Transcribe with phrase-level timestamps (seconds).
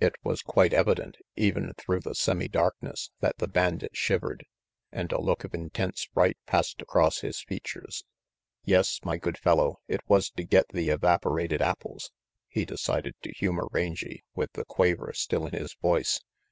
[0.00, 4.44] It was quite evident, even through the semi darkness, that the bandit shivered,
[4.90, 8.02] and a look of intense fright passed across his features.
[8.64, 12.10] "Yes, my good fellow, it was to get the evaporated apples,"
[12.48, 16.18] he decided to humor Rangy, with the quaver still in his voice.